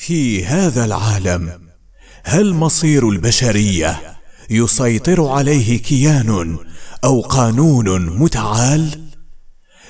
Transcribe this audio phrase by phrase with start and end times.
[0.00, 1.60] في هذا العالم.
[2.24, 4.16] هل مصير البشرية
[4.50, 6.58] يسيطر عليه كيان
[7.04, 9.00] أو قانون متعال؟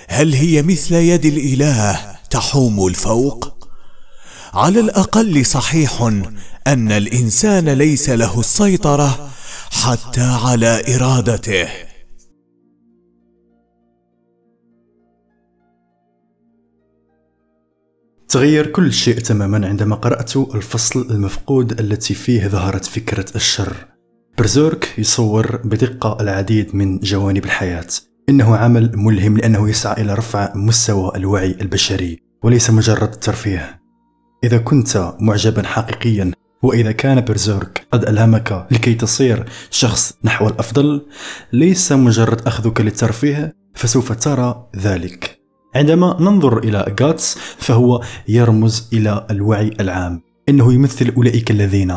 [0.09, 2.01] هل هي مثل يد الإله
[2.31, 3.69] تحوم الفوق؟
[4.55, 6.03] على الأقل صحيح
[6.67, 9.31] أن الإنسان ليس له السيطرة
[9.71, 11.69] حتى على إرادته.
[18.31, 23.77] تغير كل شيء تماما عندما قرأت الفصل المفقود التي فيه ظهرت فكرة الشر.
[24.39, 27.87] برزيرك يصور بدقة العديد من جوانب الحياة.
[28.29, 33.81] إنه عمل ملهم لأنه يسعى إلى رفع مستوى الوعي البشري وليس مجرد ترفيه.
[34.45, 36.31] إذا كنت معجبا حقيقيا
[36.63, 41.07] وإذا كان برزيرك قد ألهمك لكي تصير شخص نحو الأفضل
[41.53, 45.40] ليس مجرد أخذك للترفيه فسوف ترى ذلك.
[45.75, 50.23] عندما ننظر إلى غاتس فهو يرمز إلى الوعي العام.
[50.49, 51.97] إنه يمثل أولئك الذين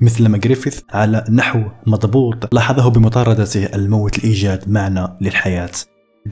[0.00, 5.70] مثل ما جريفيث على نحو مضبوط لاحظه بمطاردته الموت لإيجاد معنى للحياة.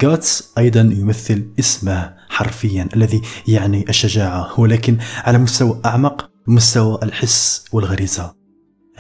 [0.05, 8.35] غاتس أيضا يمثل اسمه حرفيا الذي يعني الشجاعة ولكن على مستوى أعمق مستوى الحس والغريزة.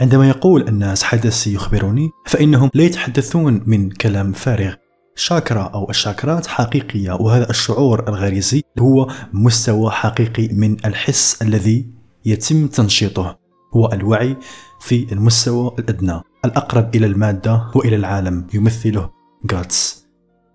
[0.01, 4.75] عندما يقول الناس حدثي يخبرني فإنهم لا يتحدثون من كلام فارغ.
[5.21, 11.91] شاكرا أو الشاكرات حقيقية وهذا الشعور الغريزي هو مستوى حقيقي من الحس الذي
[12.25, 13.39] يتم تنشيطه
[13.75, 14.37] هو الوعي
[14.81, 16.21] في المستوى الأدنى.
[16.45, 19.11] الأقرب إلى المادة وإلى العالم يمثله
[19.53, 20.07] غاتس.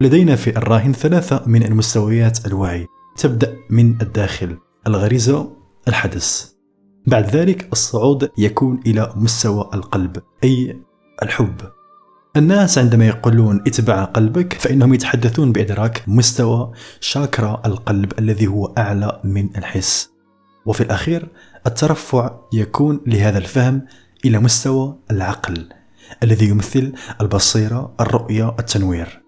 [0.01, 2.87] لدينا في الراهن ثلاثة من المستويات الوعي.
[3.17, 4.57] تبدأ من الداخل
[4.87, 5.51] الغريزة
[5.87, 6.51] الحدث.
[7.07, 10.81] بعد ذلك الصعود يكون إلى مستوى القلب أي
[11.23, 11.74] الحب.
[12.37, 19.49] الناس عندما يقولون اتبع قلبك فإنهم يتحدثون بإدراك مستوى شاكرا القلب الذي هو أعلى من
[19.57, 20.09] الحس.
[20.65, 21.27] وفي الأخير
[21.67, 23.85] الترفع يكون لهذا الفهم
[24.25, 25.69] إلى مستوى العقل
[26.23, 29.21] الذي يمثل البصيرة الرؤية التنوير.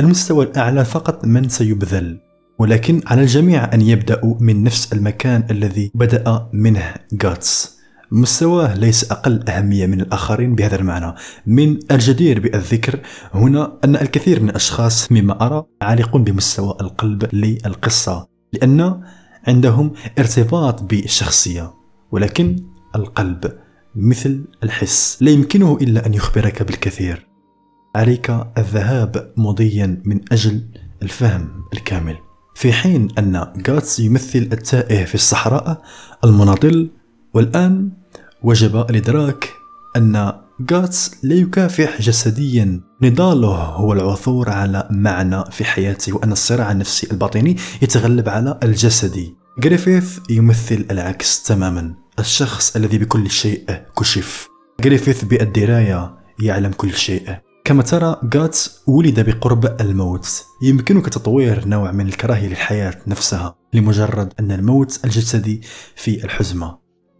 [0.00, 2.20] المستوى الأعلى فقط من سيبذل
[2.58, 7.81] ولكن على الجميع أن يبدأوا من نفس المكان الذي بدأ منه غاتس
[8.12, 11.14] مستواه ليس أقل أهمية من الآخرين بهذا المعنى.
[11.46, 13.00] من الجدير بالذكر
[13.34, 19.00] هنا أن الكثير من الأشخاص مما أرى عالقون بمستوى القلب للقصة لأن
[19.46, 21.74] عندهم ارتباط بالشخصية
[22.10, 22.56] ولكن
[22.96, 23.52] القلب
[23.96, 25.18] مثل الحس.
[25.20, 27.26] لا يمكنه إلا أن يخبرك بالكثير.
[27.96, 30.62] عليك الذهاب مضيا من أجل
[31.02, 32.16] الفهم الكامل.
[32.54, 35.82] في حين أن غاتس يمثل التائه في الصحراء
[36.24, 36.90] المناضل
[37.34, 38.01] والآن
[38.44, 39.54] وجب الإدراك
[39.96, 40.32] أن
[40.72, 42.80] غاتس لا يكافح جسديا.
[43.02, 50.18] نضاله هو العثور على معنى في حياته وأن الصراع النفسي الباطني يتغلب على الجسدي جريفيث
[50.30, 51.94] يمثل العكس تماما.
[52.18, 54.48] الشخص الذي بكل شيء كشف.
[54.80, 57.36] جريفيث بالدراية يعلم كل شيء.
[57.64, 60.44] كما ترى غاتس ولد بقرب الموت.
[60.62, 65.60] يمكنك تطوير نوع من الكراهية للحياة نفسها لمجرد أن الموت الجسدي
[65.96, 66.78] في الحزمة.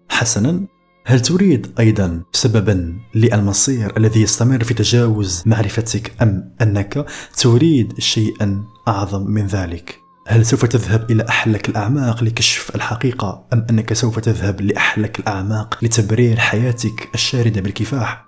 [0.09, 0.67] حسنا
[1.05, 9.31] هل تريد أيضا سببا للمصير الذي يستمر في تجاوز معرفتك أم أنك تريد شيئا أعظم
[9.31, 15.21] من ذلك؟ هل سوف تذهب إلى أحلك الأعماق لكشف الحقيقة أم أنك سوف تذهب لأحلك
[15.21, 18.25] الأعماق لتبرير حياتك الشاردة بالكفاح؟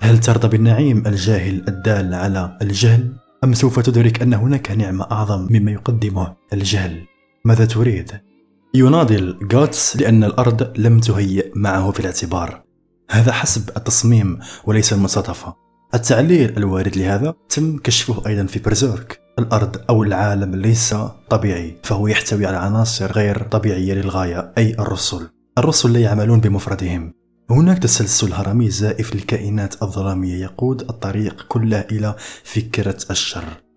[0.00, 3.12] هل ترضى بالنعيم الجاهل الدال على الجهل؟
[3.44, 7.04] أم سوف تدرك أن هناك نعمة أعظم مما يقدمه الجهل؟
[7.44, 8.27] ماذا تريد؟
[8.74, 12.62] يناضل غاتس لأن الأرض لم تهيئ معه في الاعتبار.
[13.10, 15.54] هذا حسب التصميم وليس المصادفة.
[15.94, 19.20] التعليل الوارد لهذا تم كشفه أيضا في برزيرك.
[19.38, 20.94] الأرض أو العالم ليس
[21.30, 25.28] طبيعي فهو يحتوي على عناصر غير طبيعية للغاية أي الرسل.
[25.58, 27.12] الرسل لا يعملون بمفردهم.
[27.50, 32.14] هناك تسلسل هرمي زائف للكائنات الظلامية يقود الطريق كله إلى
[32.44, 33.67] فكرة الشر.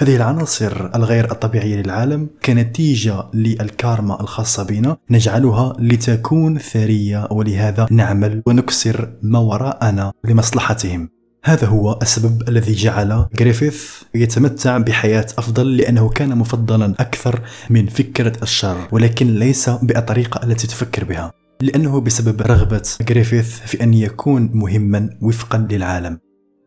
[0.00, 9.12] هذه العناصر الغير الطبيعية للعالم كنتيجة للكارما الخاصة بنا نجعلها لتكون ثرية ولهذا نعمل ونكسر
[9.22, 11.08] ما وراءنا لمصلحتهم.
[11.44, 18.32] هذا هو السبب الذي جعل جريفيث يتمتع بحياة أفضل لأنه كان مفضلا أكثر من فكرة
[18.42, 25.10] الشر ولكن ليس بالطريقة التي تفكر بها لأنه بسبب رغبة جريفيث في أن يكون مهما
[25.22, 26.18] وفقا للعالم.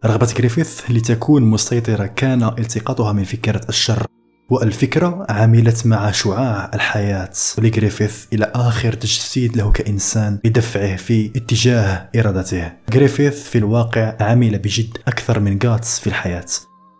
[0.05, 4.05] رغبة جريفيث لتكون مسيطرة كان التقاطها من فكرة الشر
[4.49, 7.31] والفكرة عملت مع شعاع الحياة.
[7.57, 12.71] لجريفيث إلى آخر تجسيد له كإنسان لدفعه في اتجاه إرادته.
[12.89, 16.45] جريفيث في الواقع عمل بجد أكثر من غاتس في الحياة.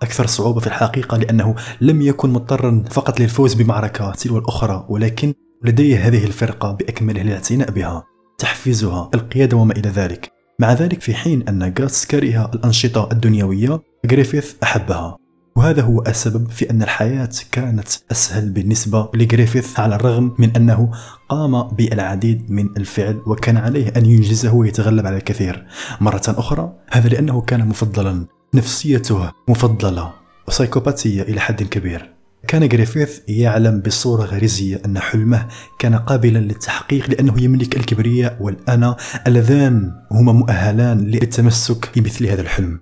[0.02, 5.34] أكثر صعوبة في الحقيقة لأنه لم يكن مضطرا فقط للفوز بمعركة تلو الأخرى ولكن
[5.64, 8.04] لديه هذه الفرقة بأكمله الاعتناء بها.
[8.38, 10.33] تحفيزها القيادة وما إلى ذلك.
[10.60, 15.18] مع ذلك في حين أن غاتس كره الأنشطة الدنيوية غريفيث أحبها.
[15.56, 20.92] وهذا هو السبب في أن الحياة كانت أسهل بالنسبة لغريفيث على الرغم من أنه
[21.30, 25.66] قام بالعديد من الفعل وكان عليه أن ينجزه ويتغلب على الكثير.
[26.02, 28.26] مرة أخرى هذا لأنه كان مفضلا.
[28.54, 30.14] نفسيته مفضلة.
[30.48, 32.14] وسايكوباتية إلى حد كبير.
[32.48, 35.48] كان غريفيث يعلم بصورة غريزية أن حلمه
[35.80, 38.96] كان قابلا للتحقيق لأنه يملك الكبرياء والأنا
[39.28, 42.80] اللذان هما مؤهلان للتمسك بمثل هذا الحلم.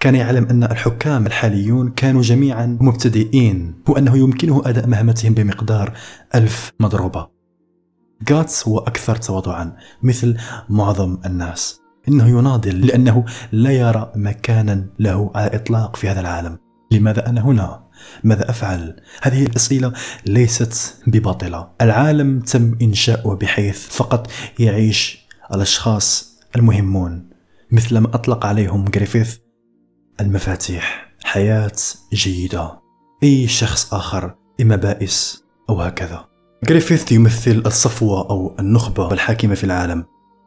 [0.00, 5.92] كان يعلم أن الحكام الحاليون كانوا جميعا مبتدئين وأنه يمكنه أداء مهمتهم بمقدار
[6.34, 7.28] ألف مضروبة
[8.30, 10.36] غاتس هو أكثر تواضعا مثل
[10.68, 11.80] معظم الناس.
[12.08, 16.58] إنه يناضل لأنه لا يرى مكانا له على الإطلاق في هذا العالم.
[16.90, 17.83] لماذا أنا هنا؟
[18.24, 19.92] ماذا أفعل؟ هذه الأسئلة
[20.26, 21.68] ليست بباطلة.
[21.80, 27.30] العالم تم إنشاؤه بحيث فقط يعيش الأشخاص المهمون
[27.72, 29.36] مثل ما أطلق عليهم غريفيث
[30.20, 31.72] المفاتيح حياة
[32.12, 32.80] جيدة.
[33.22, 36.24] أي شخص آخر إما بائس أو هكذا.
[36.70, 40.04] غريفيث يمثل الصفوة أو النخبة الحاكمة في العالم.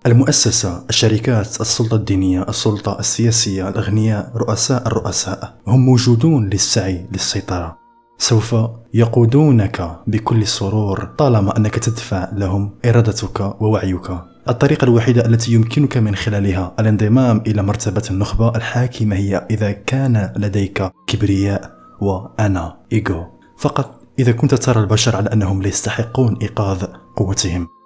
[0.08, 7.78] المؤسسة الشركات السلطة الدينية السلطة السياسية الأغنياء رؤساء الرؤساء هم موجودون للسعي للسيطرة.
[8.18, 8.56] سوف
[8.94, 14.10] يقودونك بكل سرور طالما أنك تدفع لهم إرادتك ووعيك.
[14.50, 20.92] الطريقة الوحيدة التي يمكنك من خلالها الانضمام إلى مرتبة النخبة الحاكمة هي إذا كان لديك
[21.08, 21.72] كبرياء
[22.02, 23.24] وأنا إيجو
[23.58, 26.84] فقط إذا كنت ترى البشر على أنهم لا يستحقون إيقاظ
[27.16, 27.77] قوتهم.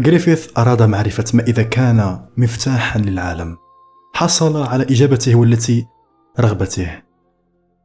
[0.00, 3.56] غريفيث أراد معرفة ما إذا كان مفتاحا للعالم.
[4.14, 5.86] حصل على إجابته والتي
[6.40, 7.02] رغبته.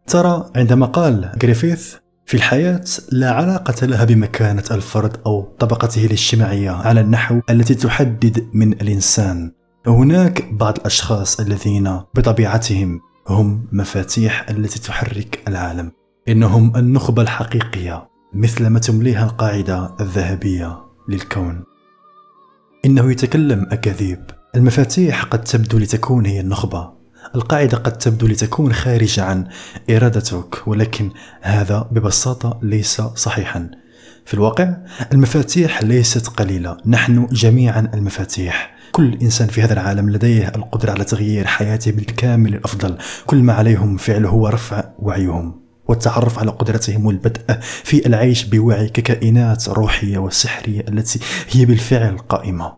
[0.07, 7.01] ترى عندما قال غريفيث في الحياة لا علاقة لها بمكانة الفرد أو طبقته الاجتماعية على
[7.01, 9.51] النحو التي تحدد من الإنسان.
[9.87, 15.91] هناك بعض الأشخاص الذين بطبيعتهم هم مفاتيح التي تحرك العالم.
[16.27, 20.77] إنهم النخبة الحقيقية مثل ما تمليها القاعدة الذهبية
[21.09, 21.70] للكون.
[22.85, 24.19] إنه يتكلم أكاذيب.
[24.55, 26.89] المفاتيح قد تبدو لتكون هي النخبة.
[27.35, 29.47] القاعدة قد تبدو لتكون خارجة عن
[29.89, 31.09] إرادتك ولكن
[31.41, 33.71] هذا ببساطة ليس صحيحا.
[34.25, 34.77] في الواقع
[35.13, 36.77] المفاتيح ليست قليلة.
[36.85, 38.75] نحن جميعا المفاتيح.
[38.91, 42.97] كل إنسان في هذا العالم لديه القدرة على تغيير حياته بالكامل الأفضل.
[43.25, 45.61] كل ما عليهم فعله هو رفع وعيهم.
[45.87, 51.19] والتعرف على قدرتهم والبدء في العيش بوعي ككائنات روحية وسحرية التي
[51.51, 52.77] هي بالفعل قائمة.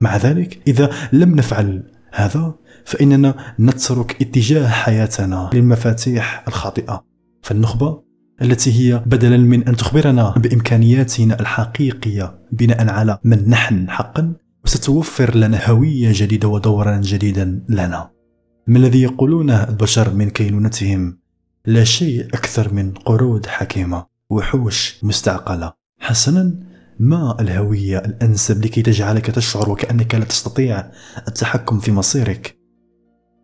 [0.00, 1.82] مع ذلك إذا لم نفعل
[2.12, 2.54] هذا
[2.84, 7.04] فإننا نترك اتجاه حياتنا للمفاتيح الخاطئة.
[7.42, 8.02] فالنخبة
[8.42, 14.32] التي هي بدلا من أن تخبرنا بإمكانياتنا الحقيقية بناء على من نحن حقا
[14.64, 18.10] ستوفر لنا هوية جديدة ودورا جديدا لنا.
[18.66, 21.21] ما الذي يقولونه البشر من كينونتهم
[21.66, 25.72] لا شيء أكثر من قرود حكيمة وحوش مستعقلة.
[26.00, 26.54] حسنا
[27.00, 30.90] ما الهوية الأنسب لكي تجعلك تشعر وكأنك لا تستطيع
[31.28, 32.58] التحكم في مصيرك؟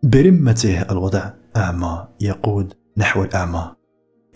[0.03, 3.71] برمته الوضع أعمى يقود نحو الأعمى.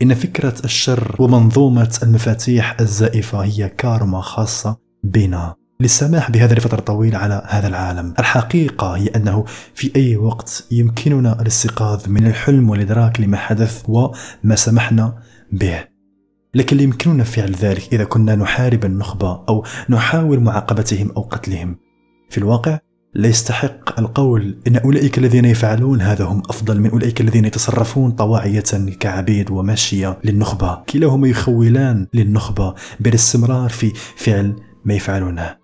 [0.01, 5.55] إن فكرة الشر ومنظومة المفاتيح الزائفة هي كارما خاصة بنا.
[5.83, 8.13] للسماح بهذا لفترة طويلة على هذا العالم.
[8.19, 15.15] الحقيقة هي أنه في أي وقت يمكننا الاستيقاظ من الحلم والإدراك لما حدث وما سمحنا
[15.51, 15.83] به.
[16.55, 21.75] لكن اللي يمكننا فعل ذلك إذا كنا نحارب النخبة أو نحاول معاقبتهم أو قتلهم.
[22.29, 22.79] في الواقع
[23.13, 28.63] لا يستحق القول إن أولئك الذين يفعلون هذا هم أفضل من أولئك الذين يتصرفون طواعية
[28.99, 34.55] كعبيد وماشيه للنخبة، كلاهما يخولان للنخبة بالاستمرار في فعل
[34.85, 35.62] ما يفعلونه.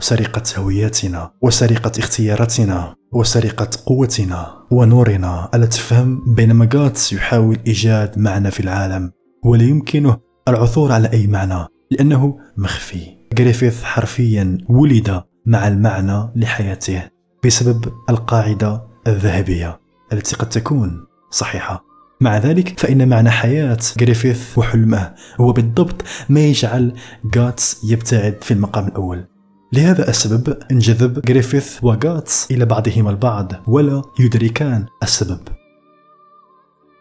[0.00, 5.50] وسرقة هوياتنا وسرقة اختياراتنا وسرقة قوتنا ونورنا.
[5.54, 9.12] الا تفهم بينما جاتس يحاول إيجاد معنى في العالم
[9.44, 10.16] ولا يمكنه
[10.48, 13.16] العثور على أي معنى؟ لأنه مخفي.
[13.34, 17.02] جريفيث حرفيا ولد مع المعنى لحياته
[17.44, 19.80] بسبب القاعدة الذهبية
[20.12, 21.84] التي قد تكون صحيحة.
[22.20, 26.94] مع ذلك فإن معنى حياة غريفيث وحلمه هو بالضبط ما يجعل
[27.36, 29.26] غاتس يبتعد في المقام الأول.
[29.72, 35.40] لهذا السبب انجذب غريفيث وغاتس إلى بعضهما البعض ولا يدركان السبب.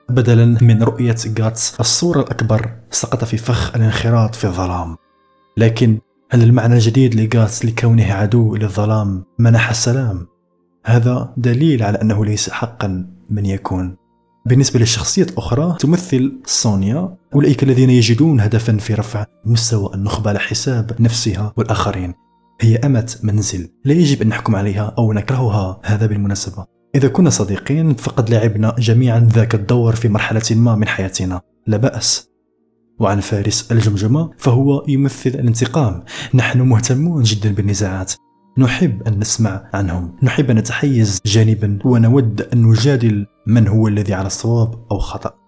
[0.10, 4.98] بدلا من رؤية غاتس الصورة الأكبر سقط في فخ الانخراط في الظلام.
[5.58, 6.00] لكن
[6.32, 10.28] هل المعنى الجديد لغاس لكونه عدو للظلام منح السلام؟
[10.86, 13.96] هذا دليل على أنه ليس حقا من يكون.
[14.46, 20.96] بالنسبة للشخصيات الأخرى تمثل سونيا أولئك الذين يجدون هدفا في رفع مستوى النخبة على حساب
[21.00, 22.29] نفسها والآخرين.
[22.62, 26.66] هي أمة منزل لا يجب أن نحكم عليها أو نكرهها هذا بالمناسبة.
[26.96, 31.42] إذا كنا صديقين فقد لعبنا جميعا ذاك الدور في مرحلة ما من حياتنا.
[31.68, 32.30] لا بأس.
[33.00, 36.04] وعن فارس الجمجمة فهو يمثل الانتقام.
[36.34, 38.14] نحن مهتمون جدا بالنزاعات.
[38.58, 40.16] نحب أن نسمع عنهم.
[40.24, 45.39] نحب أن نتحيز جانبا ونود أن نجادل من هو الذي على الصواب أو خطأ.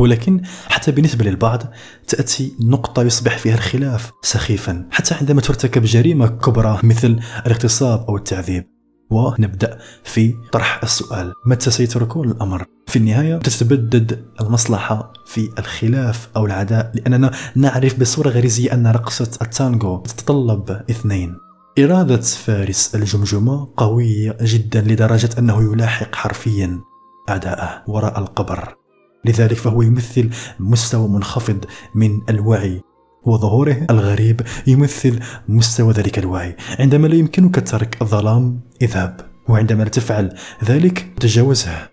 [0.00, 1.62] ولكن حتى بالنسبة للبعض
[2.08, 8.66] تأتي نقطة يصبح فيها الخلاف سخيفا حتى عندما ترتكب جريمة كبرى مثل الاغتصاب أو التعذيب.
[9.10, 16.92] ونبدأ في طرح السؤال متى سيتركون الأمر؟ في النهاية تتبدد المصلحة في الخلاف أو العداء
[16.94, 21.36] لأننا نعرف بصورة غريزية أن رقصة التانغو تتطلب اثنين.
[21.78, 26.80] إرادة فارس الجمجمة قوية جدا لدرجة أنه يلاحق حرفيا
[27.28, 28.79] أعداءه وراء القبر.
[29.24, 32.80] لذلك فهو يمثل مستوى منخفض من الوعي
[33.24, 36.56] وظهوره الغريب يمثل مستوى ذلك الوعي.
[36.78, 39.30] عندما لا يمكنك ترك الظلام اذهب.
[39.48, 40.34] وعندما لا تفعل
[40.64, 41.88] ذلك تجاوزه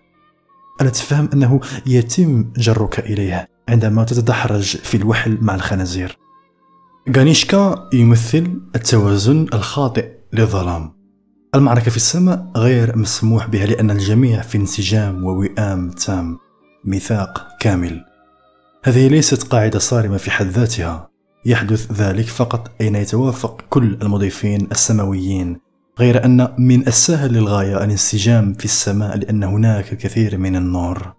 [0.80, 6.18] ألا تفهم أنه يتم جرك إليه عندما تتدحرج في الوحل مع الخنازير.
[7.16, 10.92] غانيشكا يمثل التوازن الخاطئ للظلام.
[11.54, 16.38] المعركة في السماء غير مسموح بها لأن الجميع في انسجام ووئام تام.
[16.84, 18.04] ميثاق كامل.
[18.84, 21.08] هذه ليست قاعدة صارمة في حد ذاتها.
[21.46, 25.60] يحدث ذلك فقط أين يتوافق كل المضيفين السماويين
[25.98, 31.14] غير أن من السهل للغاية الانسجام في السماء لأن هناك الكثير من النور.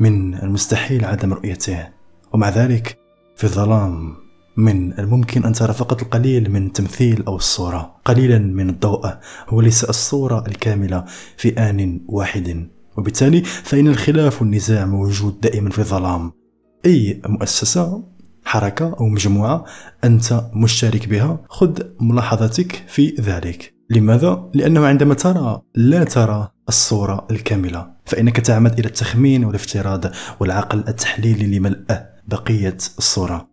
[0.00, 1.88] من المستحيل عدم رؤيته
[2.32, 2.98] ومع ذلك
[3.36, 4.16] في الظلام
[4.56, 9.14] من الممكن أن ترى فقط القليل من التمثيل أو الصورة قليلا من الضوء
[9.52, 11.04] وليس الصورة الكاملة
[11.36, 12.68] في آن واحد.
[12.98, 16.32] وبالتالي فإن الخلاف والنزاع موجود دائما في الظلام.
[16.86, 18.04] أي مؤسسة
[18.44, 19.64] حركة أو مجموعة
[20.04, 23.74] أنت مشترك بها خذ ملاحظتك في ذلك.
[23.90, 27.90] لماذا؟ لأنه عندما ترى لا ترى الصورة الكاملة.
[28.04, 30.04] فإنك تعمد إلى التخمين والافتراض
[30.40, 31.84] والعقل التحليلي لملء
[32.28, 33.48] بقية الصورة.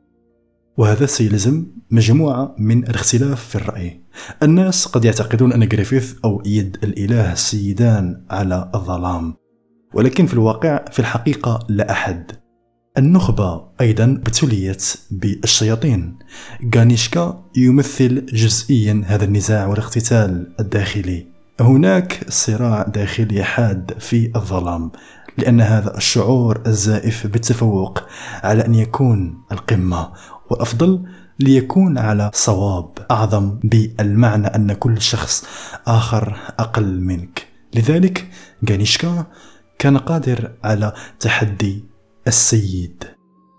[0.77, 4.04] وهذا سيلزم مجموعة من الاختلاف في الرأي.
[4.43, 9.33] الناس قد يعتقدون أن جريفيث أو يد الإله سيدان على الظلام
[9.93, 12.31] ولكن في الواقع في الحقيقة لا أحد.
[12.97, 16.17] النخبة أيضا ابتليت بالشياطين.
[16.75, 21.27] غانيشكا يمثل جزئيا هذا النزاع والاقتتال الداخلي.
[21.61, 24.91] هناك صراع داخلي حاد في الظلام
[25.37, 28.03] لأن هذا الشعور الزائف بالتفوق
[28.43, 30.11] على أن يكون القمة
[30.49, 31.03] والأفضل
[31.39, 35.45] ليكون على صواب أعظم بالمعنى أن كل شخص
[35.87, 37.47] آخر أقل منك.
[37.75, 38.27] لذلك
[38.69, 39.25] غانيشكا
[39.79, 41.83] كان قادر على تحدي
[42.27, 43.03] السيد.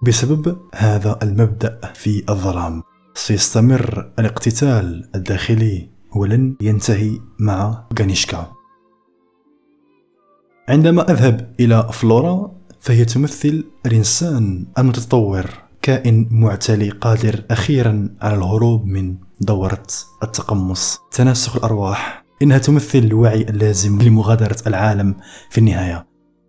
[0.03, 2.83] بسبب هذا المبدأ في الظلام
[3.15, 8.53] سيستمر الاقتتال الداخلي ولن ينتهي مع غانيشكا.
[10.69, 15.66] عندما أذهب إلى فلورا فهي تمثل الإنسان المتطور.
[15.87, 19.87] كائن معتلي قادر أخيرا على الهروب من دورة
[20.23, 20.99] التقمص.
[21.13, 22.25] تناسخ الأرواح.
[22.43, 25.15] إنها تمثل الوعي اللازم لمغادرة العالم
[25.51, 26.07] في النهاية.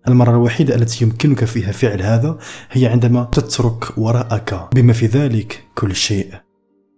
[0.07, 2.37] المرة الوحيدة التي يمكنك فيها فعل هذا
[2.71, 6.33] هي عندما تترك وراءك بما في ذلك كل شيء.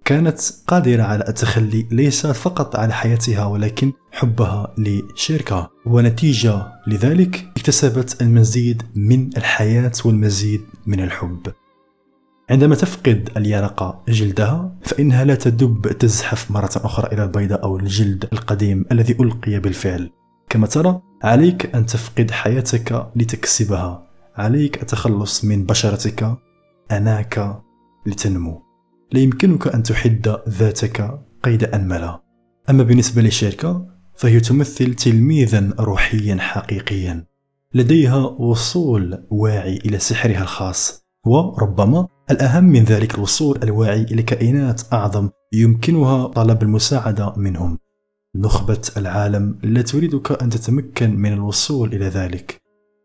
[0.05, 5.69] كانت قادرة على التخلي ليس فقط على حياتها ولكن حبها لشركة.
[5.85, 11.53] ونتيجة لذلك اكتسبت المزيد من الحياة والمزيد من الحب.
[12.49, 18.85] عندما تفقد اليرقة جلدها فإنها لا تدب تزحف مرة أخرى إلى البيضاء أو الجلد القديم
[18.91, 20.09] الذي ألقي بالفعل.
[20.49, 24.07] كما ترى عليك أن تفقد حياتك لتكسبها.
[24.35, 26.37] عليك التخلص من بشرتك.
[26.91, 27.61] أناك
[28.07, 28.61] لتنمو.
[29.11, 32.19] لا يمكنك أن تحد ذاتك قيد أنملة.
[32.69, 37.25] أما بالنسبة للشركة فهي تمثل تلميذا روحيا حقيقيا.
[37.73, 41.08] لديها وصول واعي إلى سحرها الخاص.
[41.25, 47.77] وربما الأهم من ذلك الوصول الواعي إلى كائنات أعظم يمكنها طلب المساعدة منهم.
[48.35, 52.61] نخبة العالم لا تريدك أن تتمكن من الوصول إلى ذلك.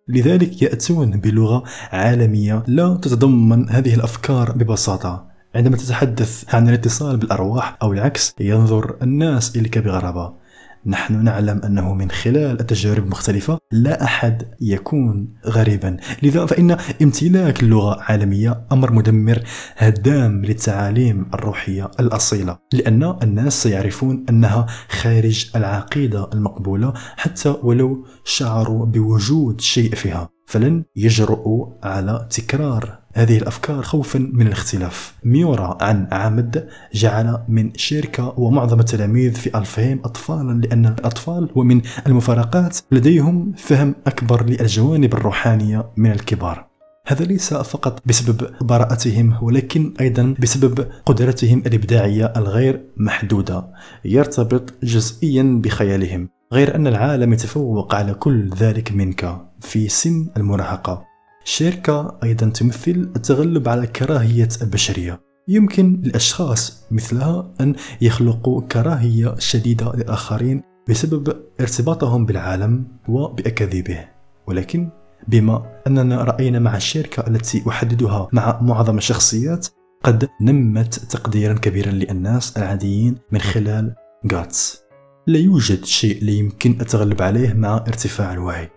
[0.08, 5.26] لذلك يأتون بلغة عالمية لا تتضمن هذه الأفكار ببساطة.
[5.54, 10.43] عندما تتحدث عن الاتصال بالأرواح أو العكس ينظر الناس إليك بغرابة.
[10.86, 15.96] نحن نعلم أنه من خلال التجارب المختلفة لا أحد يكون غريبا.
[16.22, 19.42] لذا فإن امتلاك اللغة عالمية أمر مدمر
[19.76, 29.60] هدام للتعاليم الروحية الأصيلة لأن الناس سيعرفون أنها خارج العقيدة المقبولة حتى ولو شعروا بوجود
[29.60, 30.28] شيء فيها.
[30.46, 35.14] فلن يجرؤوا على تكرار هذه الأفكار خوفا من الاختلاف.
[35.24, 42.78] ميورا عن عامد جعل من شركة ومعظم التلاميذ في ألفهم أطفالا لأن الأطفال ومن المفارقات
[42.90, 46.66] لديهم فهم أكبر للجوانب الروحانية من الكبار.
[47.06, 53.66] هذا ليس فقط بسبب براءتهم ولكن أيضا بسبب قدرتهم الإبداعية الغير محدودة.
[54.04, 59.38] يرتبط جزئيا بخيالهم غير أن العالم يتفوق على كل ذلك منك.
[59.60, 61.13] في سن المراهقة
[61.44, 65.20] شركة أيضا تمثل التغلب على كراهية البشرية.
[65.48, 74.04] يمكن للأشخاص مثلها أن يخلقوا كراهية شديدة للآخرين بسبب ارتباطهم بالعالم وبأكاذيبه.
[74.46, 74.88] ولكن
[75.28, 79.66] بما أننا رأينا مع الشركة التي أحددها مع معظم الشخصيات
[80.02, 84.82] قد نمت تقديرا كبيرا للناس العاديين من خلال جاتس.
[85.26, 88.70] لا يوجد شيء لا يمكن التغلب عليه مع ارتفاع الوعي.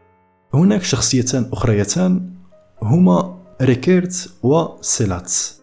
[0.54, 2.37] هناك شخصيتان أخريتان
[2.82, 5.62] هما ريكيرت وسيلاتس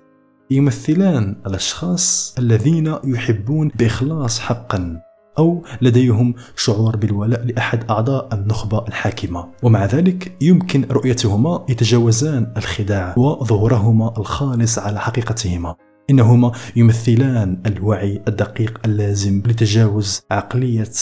[0.51, 5.01] يمثلان الأشخاص الذين يحبون بإخلاص حقا
[5.39, 9.49] أو لديهم شعور بالولاء لأحد أعضاء النخبة الحاكمة.
[9.63, 15.75] ومع ذلك يمكن رؤيتهما يتجاوزان الخداع وظهورهما الخالص على حقيقتهما.
[16.11, 20.93] إنهما يمثلان الوعي الدقيق اللازم لتجاوز عقلية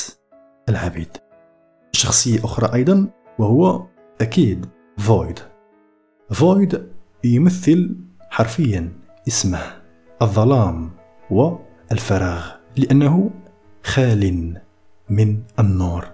[0.69, 1.17] العبيد.
[1.93, 3.87] شخصية أخرى أيضا وهو
[4.21, 4.67] أكيد
[4.99, 5.39] فويد.
[6.31, 6.83] فويد
[7.25, 7.97] يمثل
[8.31, 8.93] حرفيا
[9.29, 9.61] اسمه
[10.23, 10.91] الظلام
[11.31, 13.31] والفراغ لأنه
[13.85, 14.55] خال
[15.11, 16.05] من النور.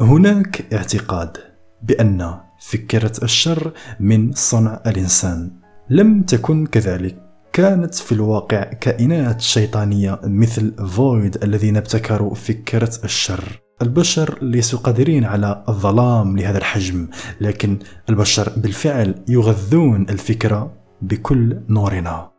[0.00, 1.36] هناك اعتقاد
[1.82, 5.50] بأن فكرة الشر من صنع الإنسان.
[5.90, 7.18] لم تكن كذلك.
[7.52, 13.61] كانت في الواقع كائنات شيطانية مثل فويد الذين ابتكروا فكرة الشر.
[13.82, 17.08] البشر ليسوا قادرين على الظلام لهذا الحجم
[17.40, 17.78] لكن
[18.10, 20.72] البشر بالفعل يغذون الفكرة
[21.02, 22.30] بكل نورنا.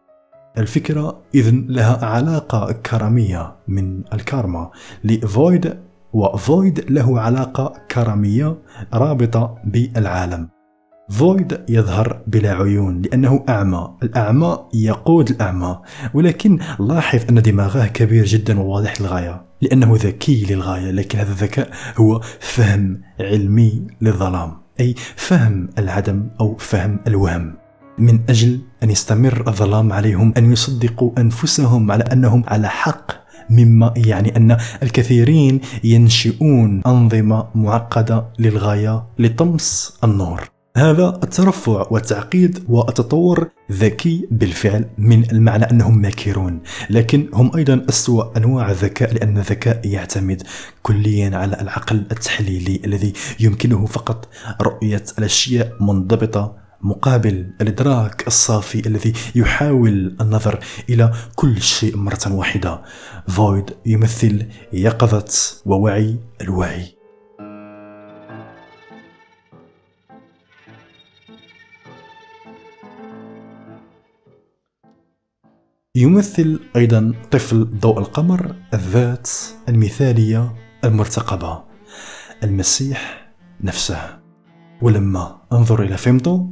[0.58, 4.70] الفكرة إذن لها علاقة كرمية من الكارما.
[5.04, 5.78] لفويد
[6.14, 8.58] وفويد له علاقة كرمية
[8.94, 10.50] رابطة بالعالم.
[11.10, 13.94] فويد يظهر بلا عيون لأنه أعمى.
[14.04, 15.80] الأعمى يقود الأعمى.
[16.14, 19.46] ولكن لاحظ أن دماغه كبير جدا وواضح للغاية.
[19.64, 27.00] لأنه ذكي للغاية لكن هذا الذكاء هو فهم علمي للظلام أي فهم العدم أو فهم
[27.08, 27.56] الوهم.
[27.98, 33.12] من أجل أن يستمر الظلام عليهم أن يصدقوا أنفسهم على أنهم على حق
[33.50, 40.44] مما يعني أن الكثيرين ينشئون أنظمة معقدة للغاية لطمس النور.
[40.78, 46.62] هذا الترفع والتعقيد والتطور ذكي بالفعل من المعنى أنهم ماكرون.
[46.90, 50.44] لكن هم أيضا أسوأ أنواع الذكاء لأن الذكاء يعتمد
[50.82, 54.30] كليا على العقل التحليلي الذي يمكنه فقط
[54.62, 60.60] رؤية الأشياء منضبطة مقابل الإدراك الصافي الذي يحاول النظر
[60.90, 62.82] إلى كل شيء مرة واحدة.
[63.28, 65.34] فويد يمثل يقظة
[65.66, 66.93] ووعي الوعي.
[75.98, 79.30] يمثل أيضا طفل ضوء القمر الذات
[79.70, 80.54] المثالية
[80.84, 81.64] المرتقبة
[82.44, 84.20] المسيح نفسه.
[84.82, 86.48] ولما أنظر إلى فيمتو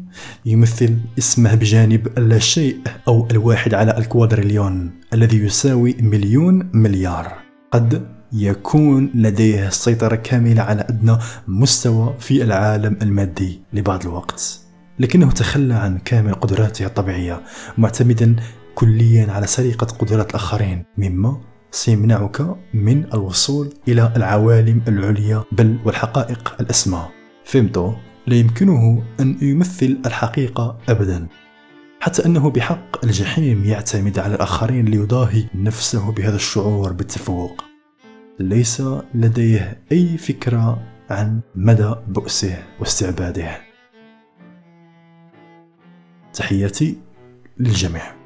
[0.45, 7.33] يمثل اسمه بجانب لا شيء أو الواحد على الكوادريليون الذي يساوي مليون مليار.
[7.71, 14.59] قد يكون لديه السيطرة كاملة على أدنى مستوى في العالم المادي لبعض الوقت.
[14.99, 17.41] لكنه تخلى عن كامل قدراته الطبيعية
[17.77, 18.35] معتمدا
[18.81, 20.85] كليا على سرقة قدرات الآخرين.
[20.97, 21.41] مما
[21.71, 27.09] سيمنعك من الوصول إلى العوالم العليا بل والحقائق الأسمى
[27.45, 27.93] فيمتو
[28.27, 31.27] لا يمكنه أن يمثل الحقيقة أبدا.
[31.99, 37.63] حتى أنه بحق الجحيم يعتمد على الآخرين ليضاهي نفسه بهذا الشعور بالتفوق.
[38.39, 43.61] ليس لديه أي فكرة عن مدى بؤسه واستعباده.
[46.33, 46.97] تحياتي
[47.59, 48.20] للجميع.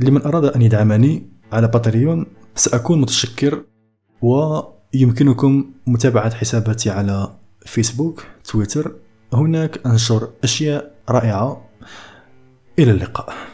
[0.00, 3.64] لمن أراد أن يدعمني على باتريون سأكون متشكر
[4.22, 7.32] ويمكنكم متابعة حساباتي على
[7.66, 8.94] فيسبوك تويتر.
[9.32, 11.66] هناك أنشر أشياء رائعة.
[12.78, 13.49] إلى اللقاء.